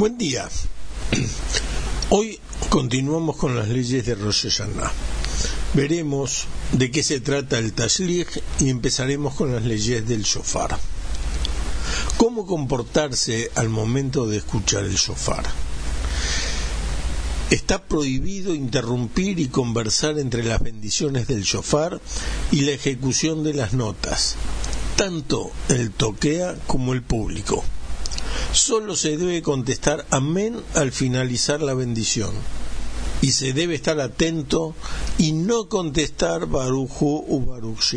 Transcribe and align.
Buen 0.00 0.16
día. 0.16 0.48
Hoy 2.08 2.40
continuamos 2.70 3.36
con 3.36 3.54
las 3.54 3.68
leyes 3.68 4.06
de 4.06 4.14
Rosh 4.14 4.44
Hashanah. 4.44 4.90
Veremos 5.74 6.46
de 6.72 6.90
qué 6.90 7.02
se 7.02 7.20
trata 7.20 7.58
el 7.58 7.74
Tashlich 7.74 8.42
y 8.60 8.70
empezaremos 8.70 9.34
con 9.34 9.52
las 9.54 9.62
leyes 9.62 10.08
del 10.08 10.22
shofar. 10.22 10.78
¿Cómo 12.16 12.46
comportarse 12.46 13.50
al 13.56 13.68
momento 13.68 14.26
de 14.26 14.38
escuchar 14.38 14.84
el 14.84 14.94
shofar? 14.94 15.44
Está 17.50 17.84
prohibido 17.84 18.54
interrumpir 18.54 19.38
y 19.38 19.48
conversar 19.48 20.18
entre 20.18 20.44
las 20.44 20.62
bendiciones 20.62 21.26
del 21.26 21.42
shofar 21.42 22.00
y 22.50 22.62
la 22.62 22.72
ejecución 22.72 23.44
de 23.44 23.52
las 23.52 23.74
notas, 23.74 24.36
tanto 24.96 25.50
el 25.68 25.90
toquea 25.90 26.56
como 26.66 26.94
el 26.94 27.02
público 27.02 27.62
solo 28.52 28.96
se 28.96 29.16
debe 29.16 29.42
contestar 29.42 30.06
amén 30.10 30.60
al 30.74 30.92
finalizar 30.92 31.60
la 31.60 31.74
bendición. 31.74 32.30
Y 33.22 33.32
se 33.32 33.52
debe 33.52 33.74
estar 33.74 34.00
atento 34.00 34.74
y 35.18 35.32
no 35.32 35.68
contestar 35.68 36.46
barujo 36.46 37.24
o 37.28 37.40
baruch. 37.40 37.94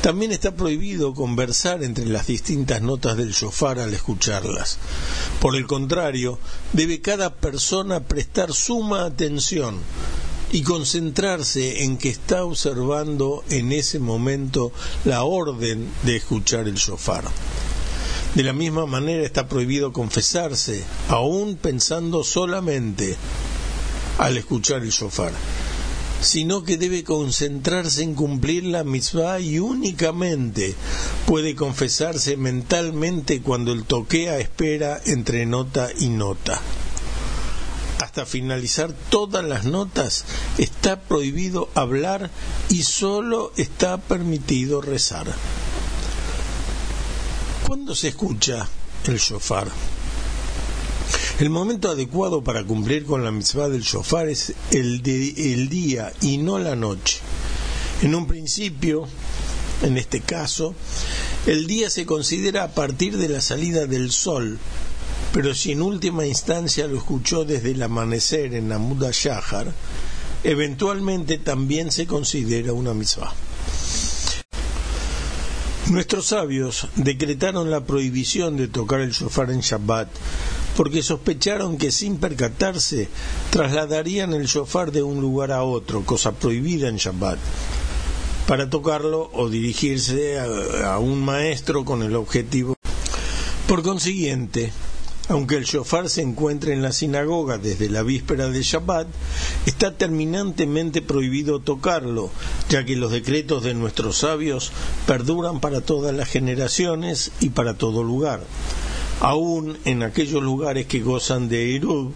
También 0.00 0.32
está 0.32 0.54
prohibido 0.54 1.12
conversar 1.12 1.82
entre 1.82 2.06
las 2.06 2.28
distintas 2.28 2.80
notas 2.80 3.16
del 3.16 3.32
shofar 3.32 3.78
al 3.80 3.92
escucharlas. 3.92 4.78
Por 5.40 5.56
el 5.56 5.66
contrario, 5.66 6.38
debe 6.72 7.00
cada 7.00 7.34
persona 7.34 8.00
prestar 8.00 8.52
suma 8.54 9.04
atención 9.04 9.78
y 10.50 10.62
concentrarse 10.62 11.82
en 11.84 11.98
que 11.98 12.08
está 12.08 12.44
observando 12.44 13.44
en 13.50 13.72
ese 13.72 13.98
momento 13.98 14.72
la 15.04 15.24
orden 15.24 15.90
de 16.04 16.16
escuchar 16.16 16.68
el 16.68 16.76
shofar. 16.76 17.24
De 18.34 18.42
la 18.42 18.52
misma 18.52 18.86
manera 18.86 19.24
está 19.24 19.48
prohibido 19.48 19.92
confesarse, 19.92 20.84
aún 21.08 21.56
pensando 21.56 22.22
solamente 22.22 23.16
al 24.18 24.36
escuchar 24.36 24.82
el 24.82 24.90
shofar, 24.90 25.32
sino 26.20 26.62
que 26.62 26.76
debe 26.76 27.04
concentrarse 27.04 28.02
en 28.02 28.14
cumplir 28.14 28.64
la 28.64 28.84
mitzvah 28.84 29.40
y 29.40 29.58
únicamente 29.58 30.74
puede 31.26 31.54
confesarse 31.54 32.36
mentalmente 32.36 33.40
cuando 33.40 33.72
el 33.72 33.84
toquea 33.84 34.38
espera 34.38 35.00
entre 35.06 35.46
nota 35.46 35.88
y 35.98 36.08
nota. 36.08 36.60
Hasta 38.00 38.26
finalizar 38.26 38.92
todas 39.10 39.44
las 39.44 39.64
notas 39.64 40.24
está 40.58 41.00
prohibido 41.00 41.68
hablar 41.74 42.30
y 42.68 42.82
solo 42.82 43.52
está 43.56 43.96
permitido 43.98 44.80
rezar. 44.80 45.26
¿Cuándo 47.68 47.94
se 47.94 48.08
escucha 48.08 48.66
el 49.06 49.18
shofar? 49.18 49.68
El 51.38 51.50
momento 51.50 51.90
adecuado 51.90 52.42
para 52.42 52.64
cumplir 52.64 53.04
con 53.04 53.22
la 53.22 53.30
mitzvah 53.30 53.68
del 53.68 53.82
shofar 53.82 54.30
es 54.30 54.54
el, 54.70 55.02
el 55.04 55.68
día 55.68 56.10
y 56.22 56.38
no 56.38 56.58
la 56.58 56.74
noche. 56.76 57.18
En 58.00 58.14
un 58.14 58.26
principio, 58.26 59.06
en 59.82 59.98
este 59.98 60.22
caso, 60.22 60.74
el 61.46 61.66
día 61.66 61.90
se 61.90 62.06
considera 62.06 62.62
a 62.62 62.68
partir 62.68 63.18
de 63.18 63.28
la 63.28 63.42
salida 63.42 63.84
del 63.84 64.12
sol, 64.12 64.58
pero 65.34 65.54
si 65.54 65.72
en 65.72 65.82
última 65.82 66.26
instancia 66.26 66.86
lo 66.86 66.96
escuchó 66.96 67.44
desde 67.44 67.72
el 67.72 67.82
amanecer 67.82 68.54
en 68.54 68.70
la 68.70 68.78
Muda 68.78 69.10
Shahar, 69.12 69.74
eventualmente 70.42 71.36
también 71.36 71.92
se 71.92 72.06
considera 72.06 72.72
una 72.72 72.94
mitzvah. 72.94 73.34
Nuestros 75.90 76.26
sabios 76.26 76.86
decretaron 76.96 77.70
la 77.70 77.84
prohibición 77.84 78.58
de 78.58 78.68
tocar 78.68 79.00
el 79.00 79.12
shofar 79.12 79.50
en 79.50 79.60
Shabbat 79.60 80.08
porque 80.76 81.02
sospecharon 81.02 81.78
que 81.78 81.90
sin 81.90 82.18
percatarse 82.18 83.08
trasladarían 83.50 84.34
el 84.34 84.46
shofar 84.46 84.92
de 84.92 85.02
un 85.02 85.20
lugar 85.20 85.50
a 85.50 85.62
otro, 85.62 86.04
cosa 86.04 86.32
prohibida 86.32 86.88
en 86.88 86.96
Shabbat, 86.98 87.38
para 88.46 88.68
tocarlo 88.68 89.30
o 89.32 89.48
dirigirse 89.48 90.38
a, 90.38 90.94
a 90.94 90.98
un 90.98 91.24
maestro 91.24 91.84
con 91.84 92.02
el 92.02 92.14
objetivo. 92.16 92.74
Por 93.66 93.82
consiguiente, 93.82 94.70
aunque 95.28 95.56
el 95.56 95.64
shofar 95.64 96.08
se 96.08 96.22
encuentre 96.22 96.72
en 96.72 96.82
la 96.82 96.92
sinagoga 96.92 97.58
desde 97.58 97.90
la 97.90 98.02
víspera 98.02 98.48
de 98.48 98.62
Shabbat, 98.62 99.06
está 99.66 99.94
terminantemente 99.94 101.02
prohibido 101.02 101.60
tocarlo, 101.60 102.30
ya 102.70 102.84
que 102.84 102.96
los 102.96 103.12
decretos 103.12 103.62
de 103.62 103.74
nuestros 103.74 104.18
sabios 104.18 104.72
perduran 105.06 105.60
para 105.60 105.82
todas 105.82 106.14
las 106.14 106.28
generaciones 106.28 107.30
y 107.40 107.50
para 107.50 107.74
todo 107.74 108.02
lugar, 108.02 108.42
aún 109.20 109.76
en 109.84 110.02
aquellos 110.02 110.42
lugares 110.42 110.86
que 110.86 111.00
gozan 111.00 111.48
de 111.48 111.76
Erub, 111.76 112.12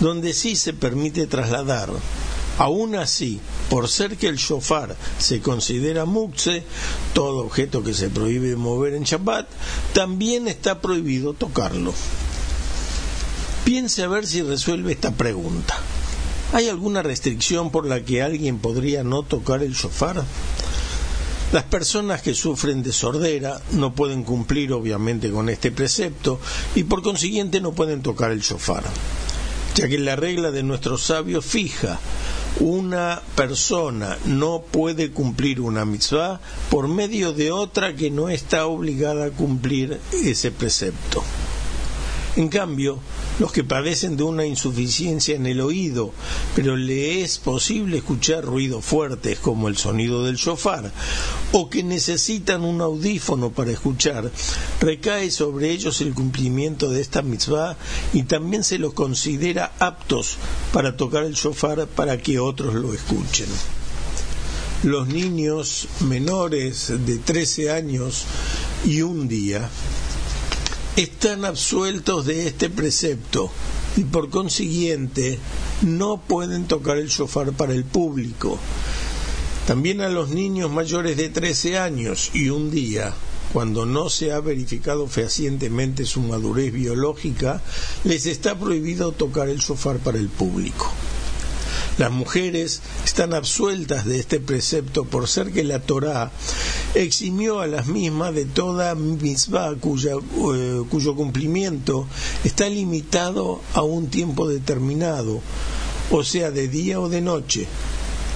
donde 0.00 0.32
sí 0.32 0.54
se 0.54 0.72
permite 0.72 1.26
trasladar. 1.26 1.90
Aún 2.56 2.94
así, 2.94 3.40
por 3.68 3.88
ser 3.88 4.16
que 4.16 4.28
el 4.28 4.36
shofar 4.36 4.94
se 5.18 5.40
considera 5.40 6.04
mukse, 6.04 6.62
todo 7.12 7.38
objeto 7.38 7.82
que 7.82 7.94
se 7.94 8.10
prohíbe 8.10 8.54
mover 8.54 8.94
en 8.94 9.02
Shabbat, 9.02 9.48
también 9.92 10.46
está 10.46 10.80
prohibido 10.80 11.32
tocarlo. 11.32 11.92
Piense 13.64 14.02
a 14.02 14.08
ver 14.08 14.26
si 14.26 14.42
resuelve 14.42 14.92
esta 14.92 15.12
pregunta. 15.12 15.74
¿Hay 16.52 16.68
alguna 16.68 17.02
restricción 17.02 17.70
por 17.70 17.86
la 17.86 18.04
que 18.04 18.22
alguien 18.22 18.58
podría 18.58 19.02
no 19.02 19.22
tocar 19.22 19.62
el 19.62 19.72
shofar? 19.72 20.22
Las 21.50 21.64
personas 21.64 22.20
que 22.20 22.34
sufren 22.34 22.82
de 22.82 22.92
sordera 22.92 23.60
no 23.72 23.94
pueden 23.94 24.22
cumplir 24.22 24.72
obviamente 24.72 25.30
con 25.30 25.48
este 25.48 25.72
precepto 25.72 26.40
y 26.74 26.82
por 26.84 27.02
consiguiente 27.02 27.60
no 27.60 27.72
pueden 27.72 28.02
tocar 28.02 28.32
el 28.32 28.40
shofar, 28.40 28.84
ya 29.74 29.88
que 29.88 29.98
la 29.98 30.16
regla 30.16 30.50
de 30.50 30.62
nuestros 30.62 31.02
sabios 31.02 31.44
fija 31.44 31.98
una 32.60 33.22
persona 33.34 34.18
no 34.26 34.62
puede 34.62 35.10
cumplir 35.10 35.60
una 35.60 35.84
mitzvah 35.84 36.40
por 36.70 36.86
medio 36.86 37.32
de 37.32 37.50
otra 37.50 37.94
que 37.96 38.10
no 38.10 38.28
está 38.28 38.66
obligada 38.66 39.26
a 39.26 39.30
cumplir 39.30 40.00
ese 40.12 40.50
precepto. 40.50 41.24
En 42.36 42.48
cambio, 42.48 42.98
los 43.38 43.52
que 43.52 43.62
padecen 43.62 44.16
de 44.16 44.24
una 44.24 44.44
insuficiencia 44.44 45.36
en 45.36 45.46
el 45.46 45.60
oído, 45.60 46.12
pero 46.56 46.76
le 46.76 47.22
es 47.22 47.38
posible 47.38 47.98
escuchar 47.98 48.44
ruidos 48.44 48.84
fuertes 48.84 49.38
como 49.38 49.68
el 49.68 49.76
sonido 49.76 50.24
del 50.24 50.34
shofar, 50.34 50.90
o 51.52 51.70
que 51.70 51.84
necesitan 51.84 52.64
un 52.64 52.80
audífono 52.80 53.50
para 53.50 53.70
escuchar, 53.70 54.32
recae 54.80 55.30
sobre 55.30 55.70
ellos 55.70 56.00
el 56.00 56.12
cumplimiento 56.12 56.90
de 56.90 57.02
esta 57.02 57.22
mitzvah 57.22 57.76
y 58.12 58.24
también 58.24 58.64
se 58.64 58.78
los 58.78 58.94
considera 58.94 59.72
aptos 59.78 60.36
para 60.72 60.96
tocar 60.96 61.22
el 61.22 61.34
shofar 61.34 61.86
para 61.86 62.18
que 62.18 62.40
otros 62.40 62.74
lo 62.74 62.94
escuchen. 62.94 63.46
Los 64.82 65.06
niños 65.06 65.86
menores 66.00 66.92
de 67.06 67.18
13 67.18 67.70
años 67.70 68.24
y 68.84 69.02
un 69.02 69.28
día 69.28 69.70
están 70.96 71.44
absueltos 71.44 72.24
de 72.26 72.46
este 72.46 72.70
precepto 72.70 73.50
y 73.96 74.04
por 74.04 74.30
consiguiente 74.30 75.38
no 75.82 76.20
pueden 76.20 76.66
tocar 76.66 76.98
el 76.98 77.08
shofar 77.08 77.52
para 77.52 77.72
el 77.72 77.84
público. 77.84 78.58
También 79.66 80.00
a 80.02 80.08
los 80.08 80.30
niños 80.30 80.70
mayores 80.70 81.16
de 81.16 81.30
13 81.30 81.78
años 81.78 82.30
y 82.34 82.50
un 82.50 82.70
día, 82.70 83.12
cuando 83.52 83.86
no 83.86 84.08
se 84.08 84.32
ha 84.32 84.40
verificado 84.40 85.08
fehacientemente 85.08 86.04
su 86.04 86.20
madurez 86.20 86.72
biológica, 86.72 87.62
les 88.04 88.26
está 88.26 88.58
prohibido 88.58 89.12
tocar 89.12 89.48
el 89.48 89.58
shofar 89.58 89.98
para 89.98 90.18
el 90.18 90.28
público. 90.28 90.92
Las 91.96 92.10
mujeres 92.10 92.80
están 93.04 93.34
absueltas 93.34 94.04
de 94.04 94.18
este 94.18 94.40
precepto 94.40 95.04
por 95.04 95.28
ser 95.28 95.52
que 95.52 95.62
la 95.62 95.78
Torá 95.78 96.32
eximió 96.94 97.60
a 97.60 97.68
las 97.68 97.86
mismas 97.86 98.34
de 98.34 98.46
toda 98.46 98.96
mitzvah 98.96 99.76
cuya, 99.76 100.14
eh, 100.14 100.82
cuyo 100.90 101.14
cumplimiento 101.14 102.08
está 102.42 102.68
limitado 102.68 103.60
a 103.74 103.82
un 103.82 104.08
tiempo 104.08 104.48
determinado, 104.48 105.40
o 106.10 106.24
sea, 106.24 106.50
de 106.50 106.66
día 106.66 106.98
o 106.98 107.08
de 107.08 107.20
noche. 107.20 107.68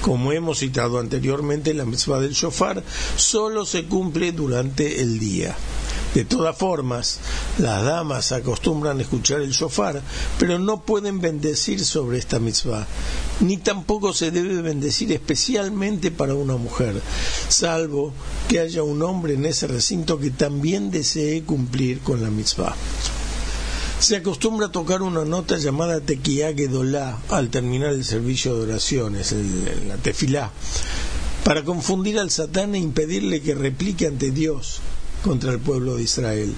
Como 0.00 0.30
hemos 0.30 0.60
citado 0.60 1.00
anteriormente, 1.00 1.74
la 1.74 1.84
mitzvah 1.84 2.20
del 2.20 2.34
shofar 2.34 2.84
solo 3.16 3.66
se 3.66 3.84
cumple 3.84 4.30
durante 4.30 5.02
el 5.02 5.18
día. 5.18 5.56
De 6.14 6.24
todas 6.24 6.56
formas, 6.56 7.20
las 7.58 7.84
damas 7.84 8.32
acostumbran 8.32 9.00
escuchar 9.00 9.42
el 9.42 9.52
shofar, 9.52 10.02
pero 10.40 10.58
no 10.58 10.82
pueden 10.82 11.20
bendecir 11.20 11.84
sobre 11.84 12.18
esta 12.18 12.40
mitzvah, 12.40 12.84
ni 13.40 13.58
tampoco 13.58 14.12
se 14.12 14.32
debe 14.32 14.60
bendecir 14.60 15.12
especialmente 15.12 16.10
para 16.10 16.34
una 16.34 16.56
mujer, 16.56 17.00
salvo 17.48 18.12
que 18.48 18.58
haya 18.58 18.82
un 18.82 19.02
hombre 19.02 19.34
en 19.34 19.46
ese 19.46 19.68
recinto 19.68 20.18
que 20.18 20.30
también 20.30 20.90
desee 20.90 21.44
cumplir 21.44 22.00
con 22.00 22.20
la 22.20 22.30
mitzvah. 22.30 22.74
Se 24.00 24.16
acostumbra 24.16 24.72
tocar 24.72 25.02
una 25.02 25.24
nota 25.24 25.58
llamada 25.58 26.00
tequia 26.00 26.52
gedolá 26.52 27.18
al 27.28 27.50
terminar 27.50 27.90
el 27.90 28.04
servicio 28.04 28.56
de 28.56 28.62
oraciones, 28.64 29.32
la 29.86 29.96
tefilá, 29.96 30.50
para 31.44 31.64
confundir 31.64 32.18
al 32.18 32.32
satán 32.32 32.74
e 32.74 32.78
impedirle 32.78 33.42
que 33.42 33.54
replique 33.54 34.08
ante 34.08 34.32
Dios 34.32 34.80
contra 35.22 35.52
el 35.52 35.58
pueblo 35.58 35.96
de 35.96 36.02
Israel. 36.02 36.54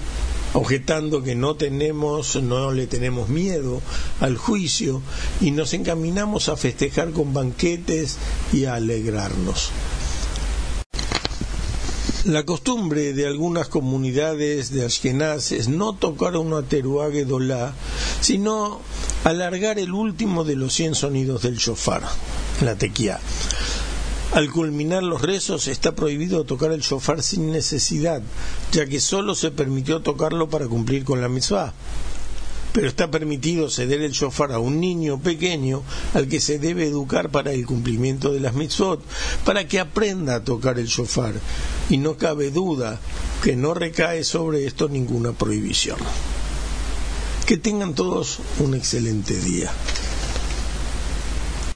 objetando 0.53 1.23
que 1.23 1.33
no 1.33 1.55
tenemos, 1.55 2.35
no 2.35 2.71
le 2.71 2.85
tenemos 2.85 3.27
miedo 3.27 3.81
al 4.19 4.37
juicio 4.37 5.01
y 5.41 5.49
nos 5.49 5.73
encaminamos 5.73 6.47
a 6.47 6.55
festejar 6.55 7.11
con 7.11 7.33
banquetes 7.33 8.17
y 8.51 8.65
a 8.65 8.75
alegrarnos. 8.75 9.71
La 12.25 12.45
costumbre 12.45 13.11
de 13.11 13.27
algunas 13.27 13.67
comunidades 13.67 14.71
de 14.71 14.85
Ashkenaz 14.85 15.51
es 15.51 15.67
no 15.67 15.93
tocar 15.93 16.37
una 16.37 16.61
teruague 16.61 17.25
dolá, 17.25 17.73
sino 18.21 18.79
alargar 19.25 19.77
el 19.77 19.91
último 19.91 20.45
de 20.45 20.55
los 20.55 20.73
cien 20.73 20.95
sonidos 20.95 21.41
del 21.41 21.57
shofar, 21.57 22.03
la 22.61 22.75
tequía. 22.75 23.19
Al 24.33 24.49
culminar 24.51 25.03
los 25.03 25.21
rezos 25.21 25.67
está 25.67 25.93
prohibido 25.93 26.43
tocar 26.43 26.71
el 26.71 26.81
shofar 26.81 27.21
sin 27.21 27.51
necesidad, 27.51 28.21
ya 28.71 28.85
que 28.87 28.99
solo 28.99 29.35
se 29.35 29.51
permitió 29.51 30.01
tocarlo 30.01 30.49
para 30.49 30.67
cumplir 30.67 31.03
con 31.03 31.21
la 31.21 31.29
mitzvah 31.29 31.73
pero 32.73 32.87
está 32.87 33.09
permitido 33.09 33.69
ceder 33.69 34.01
el 34.01 34.11
shofar 34.11 34.51
a 34.51 34.59
un 34.59 34.81
niño 34.81 35.19
pequeño 35.19 35.83
al 36.15 36.27
que 36.27 36.41
se 36.41 36.57
debe 36.57 36.87
educar 36.87 37.29
para 37.29 37.53
el 37.53 37.65
cumplimiento 37.65 38.33
de 38.33 38.39
las 38.39 38.55
mitzvot, 38.55 38.99
para 39.45 39.67
que 39.67 39.79
aprenda 39.79 40.35
a 40.35 40.43
tocar 40.43 40.79
el 40.79 40.87
shofar, 40.87 41.35
y 41.89 41.97
no 41.97 42.17
cabe 42.17 42.49
duda 42.49 42.99
que 43.43 43.55
no 43.55 43.75
recae 43.75 44.23
sobre 44.23 44.65
esto 44.65 44.89
ninguna 44.89 45.33
prohibición. 45.33 45.97
Que 47.45 47.57
tengan 47.57 47.93
todos 47.93 48.39
un 48.59 48.73
excelente 48.73 49.39
día. 49.39 49.71